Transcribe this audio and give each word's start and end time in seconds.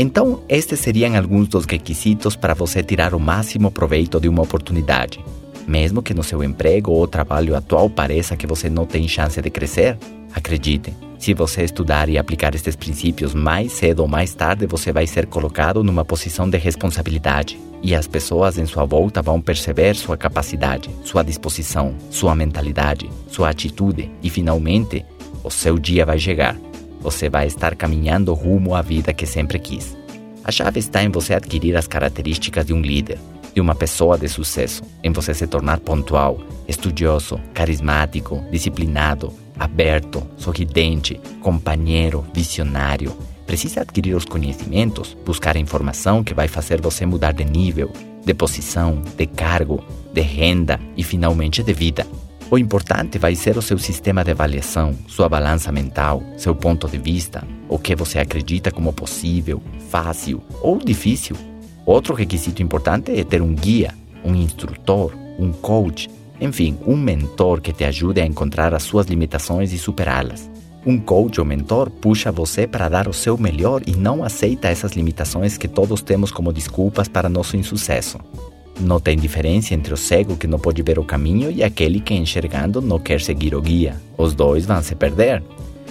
Então, 0.00 0.44
estes 0.48 0.78
seriam 0.78 1.16
alguns 1.16 1.48
dos 1.48 1.64
requisitos 1.64 2.36
para 2.36 2.54
você 2.54 2.84
tirar 2.84 3.14
o 3.14 3.18
máximo 3.18 3.68
proveito 3.68 4.20
de 4.20 4.28
uma 4.28 4.42
oportunidade. 4.44 5.18
Mesmo 5.66 6.00
que 6.00 6.14
no 6.14 6.22
seu 6.22 6.44
emprego 6.44 6.92
ou 6.92 7.08
trabalho 7.08 7.56
atual 7.56 7.90
pareça 7.90 8.36
que 8.36 8.46
você 8.46 8.70
não 8.70 8.86
tem 8.86 9.08
chance 9.08 9.42
de 9.42 9.50
crescer, 9.50 9.98
acredite, 10.32 10.94
se 11.18 11.34
você 11.34 11.64
estudar 11.64 12.08
e 12.08 12.16
aplicar 12.16 12.54
estes 12.54 12.76
princípios 12.76 13.34
mais 13.34 13.72
cedo 13.72 13.98
ou 13.98 14.06
mais 14.06 14.32
tarde, 14.32 14.68
você 14.68 14.92
vai 14.92 15.04
ser 15.04 15.26
colocado 15.26 15.82
numa 15.82 16.04
posição 16.04 16.48
de 16.48 16.58
responsabilidade. 16.58 17.58
E 17.82 17.92
as 17.92 18.06
pessoas 18.06 18.56
em 18.56 18.66
sua 18.66 18.84
volta 18.84 19.20
vão 19.20 19.40
perceber 19.40 19.96
sua 19.96 20.16
capacidade, 20.16 20.88
sua 21.02 21.24
disposição, 21.24 21.92
sua 22.08 22.36
mentalidade, 22.36 23.10
sua 23.26 23.50
atitude 23.50 24.08
e 24.22 24.30
finalmente 24.30 25.04
o 25.42 25.50
seu 25.50 25.76
dia 25.76 26.06
vai 26.06 26.20
chegar. 26.20 26.56
Você 27.00 27.28
vai 27.28 27.46
estar 27.46 27.74
caminhando 27.74 28.34
rumo 28.34 28.74
à 28.74 28.82
vida 28.82 29.12
que 29.12 29.26
sempre 29.26 29.58
quis. 29.58 29.96
A 30.44 30.50
chave 30.50 30.80
está 30.80 31.02
em 31.02 31.10
você 31.10 31.34
adquirir 31.34 31.76
as 31.76 31.86
características 31.86 32.66
de 32.66 32.72
um 32.72 32.80
líder, 32.80 33.18
de 33.54 33.60
uma 33.60 33.74
pessoa 33.74 34.16
de 34.16 34.28
sucesso, 34.28 34.82
em 35.02 35.12
você 35.12 35.34
se 35.34 35.46
tornar 35.46 35.80
pontual, 35.80 36.38
estudioso, 36.66 37.40
carismático, 37.52 38.42
disciplinado, 38.50 39.32
aberto, 39.58 40.26
sorridente, 40.36 41.20
companheiro, 41.40 42.24
visionário. 42.32 43.16
Precisa 43.46 43.80
adquirir 43.80 44.14
os 44.14 44.24
conhecimentos, 44.24 45.16
buscar 45.24 45.56
a 45.56 45.60
informação 45.60 46.22
que 46.22 46.34
vai 46.34 46.48
fazer 46.48 46.80
você 46.80 47.04
mudar 47.06 47.32
de 47.32 47.44
nível, 47.44 47.90
de 48.24 48.34
posição, 48.34 49.02
de 49.16 49.26
cargo, 49.26 49.82
de 50.12 50.20
renda 50.20 50.78
e 50.96 51.02
finalmente 51.02 51.62
de 51.62 51.72
vida. 51.72 52.06
O 52.50 52.56
importante 52.56 53.18
vai 53.18 53.34
ser 53.34 53.58
o 53.58 53.62
seu 53.62 53.76
sistema 53.76 54.24
de 54.24 54.30
avaliação, 54.30 54.94
sua 55.06 55.28
balança 55.28 55.70
mental, 55.70 56.22
seu 56.38 56.54
ponto 56.54 56.88
de 56.88 56.96
vista, 56.96 57.46
o 57.68 57.78
que 57.78 57.94
você 57.94 58.18
acredita 58.18 58.70
como 58.70 58.90
possível, 58.90 59.60
fácil 59.90 60.42
ou 60.62 60.78
difícil. 60.78 61.36
Outro 61.84 62.14
requisito 62.14 62.62
importante 62.62 63.12
é 63.12 63.22
ter 63.22 63.42
um 63.42 63.54
guia, 63.54 63.92
um 64.24 64.34
instrutor, 64.34 65.14
um 65.38 65.52
coach, 65.52 66.08
enfim, 66.40 66.78
um 66.86 66.96
mentor 66.96 67.60
que 67.60 67.70
te 67.72 67.84
ajude 67.84 68.22
a 68.22 68.26
encontrar 68.26 68.72
as 68.72 68.82
suas 68.82 69.06
limitações 69.06 69.70
e 69.74 69.78
superá-las. 69.78 70.50
Um 70.86 70.98
coach 70.98 71.38
ou 71.40 71.44
mentor 71.44 71.90
puxa 71.90 72.32
você 72.32 72.66
para 72.66 72.88
dar 72.88 73.08
o 73.08 73.12
seu 73.12 73.36
melhor 73.36 73.82
e 73.86 73.94
não 73.94 74.24
aceita 74.24 74.68
essas 74.68 74.92
limitações 74.92 75.58
que 75.58 75.68
todos 75.68 76.00
temos 76.00 76.32
como 76.32 76.50
desculpas 76.50 77.08
para 77.08 77.28
nosso 77.28 77.58
insucesso. 77.58 78.18
Não 78.80 79.00
tem 79.00 79.16
diferença 79.16 79.74
entre 79.74 79.92
o 79.92 79.96
cego 79.96 80.36
que 80.36 80.46
não 80.46 80.58
pode 80.58 80.82
ver 80.82 80.98
o 80.98 81.04
caminho 81.04 81.50
e 81.50 81.64
aquele 81.64 81.98
que, 81.98 82.14
enxergando, 82.14 82.80
não 82.80 82.98
quer 82.98 83.20
seguir 83.20 83.54
o 83.54 83.60
guia. 83.60 83.96
Os 84.16 84.34
dois 84.34 84.64
vão 84.64 84.80
se 84.82 84.94
perder. 84.94 85.42